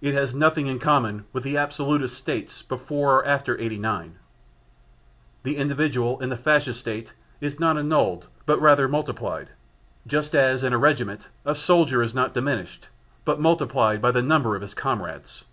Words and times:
It 0.00 0.14
has 0.14 0.34
nothing 0.34 0.66
in 0.66 0.80
common 0.80 1.26
with 1.32 1.44
the 1.44 1.56
absolutist 1.56 2.16
States 2.18 2.60
before 2.60 3.18
or 3.18 3.24
after 3.24 3.56
'89. 3.56 4.16
The 5.44 5.56
individual 5.58 6.20
in 6.20 6.28
the 6.28 6.36
Fascist 6.36 6.80
State 6.80 7.12
is 7.40 7.60
not 7.60 7.78
annulled 7.78 8.26
but 8.46 8.60
rather 8.60 8.88
multiplied, 8.88 9.50
just 10.08 10.34
as 10.34 10.64
in 10.64 10.72
a 10.72 10.76
regiment 10.78 11.28
a 11.44 11.54
soldier 11.54 12.02
is 12.02 12.12
not 12.12 12.34
diminished, 12.34 12.88
but 13.24 13.38
multiplied 13.38 14.02
by 14.02 14.10
the 14.10 14.22
number 14.22 14.56
of 14.56 14.62
his 14.62 14.74
comrades. 14.74 15.44